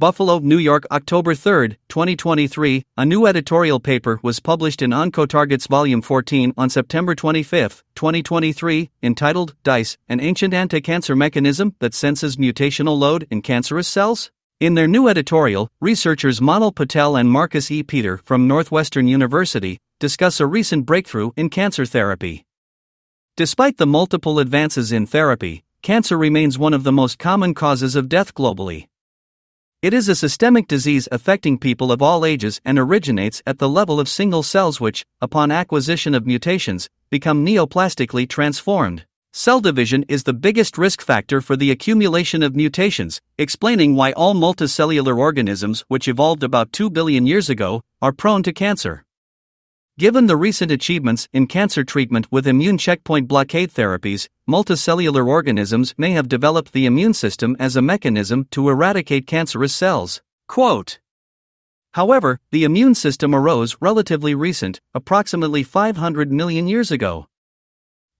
[0.00, 2.84] Buffalo, New York, October 3, 2023.
[2.96, 9.56] A new editorial paper was published in OncoTarget's Volume 14 on September 25, 2023, entitled
[9.64, 14.30] DISE An Ancient Anti Cancer Mechanism That Senses Mutational Load in Cancerous Cells?
[14.60, 17.82] In their new editorial, researchers Monal Patel and Marcus E.
[17.82, 22.44] Peter from Northwestern University discuss a recent breakthrough in cancer therapy.
[23.36, 28.08] Despite the multiple advances in therapy, cancer remains one of the most common causes of
[28.08, 28.86] death globally.
[29.80, 34.00] It is a systemic disease affecting people of all ages and originates at the level
[34.00, 39.04] of single cells, which, upon acquisition of mutations, become neoplastically transformed.
[39.32, 44.34] Cell division is the biggest risk factor for the accumulation of mutations, explaining why all
[44.34, 49.04] multicellular organisms, which evolved about 2 billion years ago, are prone to cancer.
[49.98, 56.12] Given the recent achievements in cancer treatment with immune checkpoint blockade therapies, multicellular organisms may
[56.12, 60.22] have developed the immune system as a mechanism to eradicate cancerous cells.
[60.46, 61.00] Quote.
[61.94, 67.26] However, the immune system arose relatively recent, approximately 500 million years ago.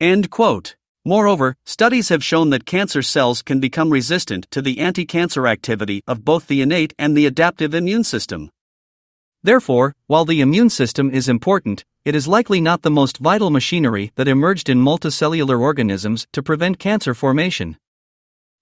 [0.00, 0.74] End quote.
[1.04, 6.02] Moreover, studies have shown that cancer cells can become resistant to the anti cancer activity
[6.08, 8.50] of both the innate and the adaptive immune system.
[9.42, 14.12] Therefore, while the immune system is important, it is likely not the most vital machinery
[14.16, 17.76] that emerged in multicellular organisms to prevent cancer formation.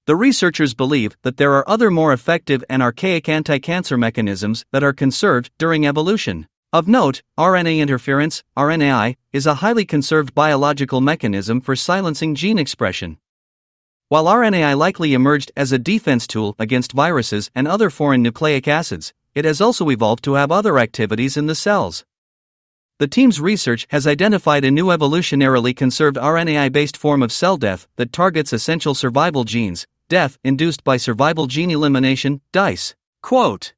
[0.06, 4.84] The researchers believe that there are other more effective and archaic anti cancer mechanisms that
[4.84, 6.46] are conserved during evolution.
[6.72, 13.18] Of note, RNA interference, RNAi, is a highly conserved biological mechanism for silencing gene expression.
[14.08, 19.12] While RNAi likely emerged as a defense tool against viruses and other foreign nucleic acids,
[19.36, 22.06] it has also evolved to have other activities in the cells.
[22.98, 27.86] The team's research has identified a new evolutionarily conserved RNAi based form of cell death
[27.96, 32.94] that targets essential survival genes, death induced by survival gene elimination, DISE.
[33.22, 33.74] Quote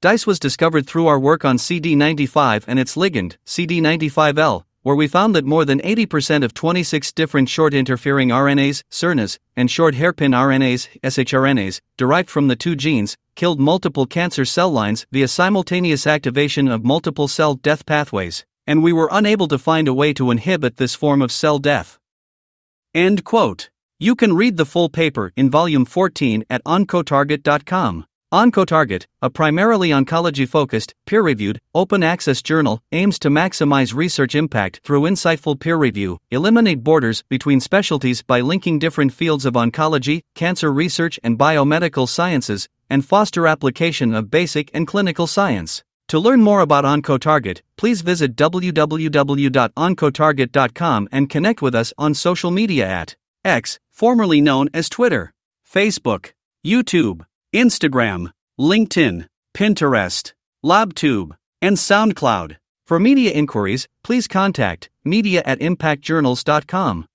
[0.00, 5.34] DISE was discovered through our work on CD95 and its ligand, CD95L, where we found
[5.34, 10.88] that more than 80% of 26 different short interfering RNAs, siRNAs, and short hairpin RNAs,
[11.02, 16.84] shRNAs, derived from the two genes, killed multiple cancer cell lines via simultaneous activation of
[16.84, 20.94] multiple cell death pathways, and we were unable to find a way to inhibit this
[20.94, 21.98] form of cell death.
[22.94, 23.70] End quote.
[23.98, 28.04] You can read the full paper in volume 14 at oncotarget.com.
[28.32, 34.80] OncoTarget, a primarily oncology focused, peer reviewed, open access journal, aims to maximize research impact
[34.82, 40.72] through insightful peer review, eliminate borders between specialties by linking different fields of oncology, cancer
[40.72, 45.84] research, and biomedical sciences, and foster application of basic and clinical science.
[46.08, 52.88] To learn more about OncoTarget, please visit www.oncotarget.com and connect with us on social media
[52.88, 55.34] at X, formerly known as Twitter,
[55.70, 56.32] Facebook,
[56.64, 57.26] YouTube.
[57.54, 60.32] Instagram, LinkedIn, Pinterest,
[60.64, 62.56] LabTube, and SoundCloud.
[62.86, 67.06] For media inquiries, please contact media at impactjournals.com.